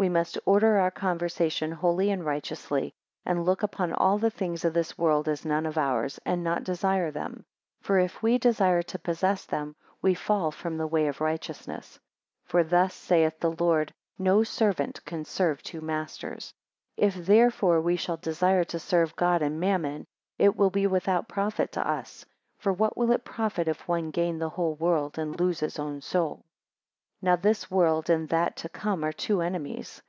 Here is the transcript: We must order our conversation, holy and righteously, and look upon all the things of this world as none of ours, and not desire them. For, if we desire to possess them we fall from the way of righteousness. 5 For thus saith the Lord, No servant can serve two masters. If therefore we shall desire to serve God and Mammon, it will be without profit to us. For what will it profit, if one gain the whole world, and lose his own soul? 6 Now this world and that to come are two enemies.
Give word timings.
We 0.00 0.08
must 0.08 0.38
order 0.46 0.78
our 0.78 0.90
conversation, 0.90 1.72
holy 1.72 2.10
and 2.10 2.24
righteously, 2.24 2.94
and 3.26 3.44
look 3.44 3.62
upon 3.62 3.92
all 3.92 4.16
the 4.16 4.30
things 4.30 4.64
of 4.64 4.72
this 4.72 4.96
world 4.96 5.28
as 5.28 5.44
none 5.44 5.66
of 5.66 5.76
ours, 5.76 6.18
and 6.24 6.42
not 6.42 6.64
desire 6.64 7.10
them. 7.10 7.44
For, 7.82 7.98
if 7.98 8.22
we 8.22 8.38
desire 8.38 8.80
to 8.82 8.98
possess 8.98 9.44
them 9.44 9.76
we 10.00 10.14
fall 10.14 10.52
from 10.52 10.78
the 10.78 10.86
way 10.86 11.06
of 11.06 11.20
righteousness. 11.20 11.98
5 12.46 12.50
For 12.50 12.64
thus 12.64 12.94
saith 12.94 13.40
the 13.40 13.50
Lord, 13.52 13.92
No 14.18 14.42
servant 14.42 15.04
can 15.04 15.26
serve 15.26 15.62
two 15.62 15.82
masters. 15.82 16.54
If 16.96 17.16
therefore 17.26 17.82
we 17.82 17.96
shall 17.96 18.16
desire 18.16 18.64
to 18.64 18.78
serve 18.78 19.14
God 19.16 19.42
and 19.42 19.60
Mammon, 19.60 20.06
it 20.38 20.56
will 20.56 20.70
be 20.70 20.86
without 20.86 21.28
profit 21.28 21.72
to 21.72 21.86
us. 21.86 22.24
For 22.56 22.72
what 22.72 22.96
will 22.96 23.10
it 23.12 23.22
profit, 23.26 23.68
if 23.68 23.86
one 23.86 24.12
gain 24.12 24.38
the 24.38 24.48
whole 24.48 24.76
world, 24.76 25.18
and 25.18 25.38
lose 25.38 25.60
his 25.60 25.78
own 25.78 26.00
soul? 26.00 26.46
6 27.22 27.22
Now 27.22 27.36
this 27.36 27.70
world 27.70 28.08
and 28.08 28.30
that 28.30 28.56
to 28.56 28.70
come 28.70 29.04
are 29.04 29.12
two 29.12 29.42
enemies. 29.42 30.00